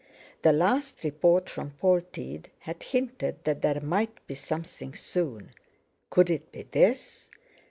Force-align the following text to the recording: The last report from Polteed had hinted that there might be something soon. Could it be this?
The 0.41 0.51
last 0.51 1.03
report 1.03 1.47
from 1.47 1.75
Polteed 1.79 2.47
had 2.61 2.81
hinted 2.81 3.43
that 3.43 3.61
there 3.61 3.79
might 3.81 4.25
be 4.25 4.33
something 4.33 4.95
soon. 4.95 5.51
Could 6.09 6.31
it 6.31 6.51
be 6.51 6.63
this? 6.63 7.29